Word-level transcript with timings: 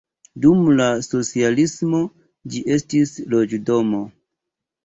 Dum 0.45 0.61
la 0.79 0.87
socialismo 1.07 2.01
ĝi 2.55 2.63
estis 2.79 3.15
loĝdomo. 3.35 4.05